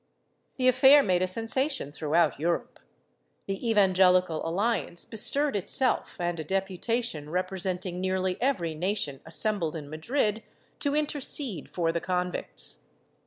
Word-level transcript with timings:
The 0.57 0.67
affair 0.67 1.03
made 1.03 1.21
a 1.21 1.27
sensation 1.27 1.91
throughout 1.91 2.39
Europe; 2.39 2.79
the 3.45 3.69
Evangelical 3.69 4.43
Alliance 4.43 5.05
bestirred 5.05 5.55
itself 5.55 6.17
and 6.19 6.39
a 6.39 6.43
deputation 6.43 7.29
representing 7.29 8.01
nearly 8.01 8.35
every 8.41 8.73
nation 8.73 9.21
assembled 9.27 9.75
in 9.75 9.91
Madrid 9.91 10.41
to 10.79 10.95
intercede 10.95 11.69
for 11.69 11.91
the 11.91 12.01
convicts. 12.01 12.85